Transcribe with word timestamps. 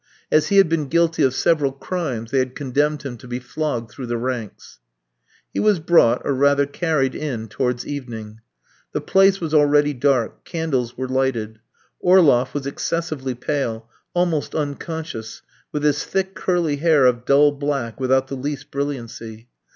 As 0.31 0.47
he 0.47 0.57
had 0.57 0.67
been 0.67 0.87
guilty 0.87 1.21
of 1.21 1.35
several 1.35 1.71
crimes, 1.71 2.31
they 2.31 2.39
had 2.39 2.55
condemned 2.55 3.03
him 3.03 3.17
to 3.17 3.27
be 3.27 3.37
flogged 3.37 3.91
through 3.91 4.07
the 4.07 4.17
ranks. 4.17 4.79
He 5.53 5.59
was 5.59 5.77
brought, 5.79 6.23
or, 6.25 6.33
rather 6.33 6.65
carried, 6.65 7.13
in 7.13 7.47
towards 7.47 7.85
evening. 7.85 8.39
The 8.93 9.01
place 9.01 9.39
was 9.39 9.53
already 9.53 9.93
dark. 9.93 10.43
Candles 10.43 10.97
were 10.97 11.07
lighted. 11.07 11.59
Orloff 12.03 12.55
was 12.55 12.65
excessively 12.65 13.35
pale, 13.35 13.91
almost 14.15 14.55
unconscious, 14.55 15.43
with 15.71 15.83
his 15.83 16.03
thick 16.03 16.33
curly 16.33 16.77
hair 16.77 17.05
of 17.05 17.23
dull 17.23 17.51
black 17.51 17.99
without 17.99 18.25
the 18.27 18.35
least 18.35 18.71
brilliancy. 18.71 19.49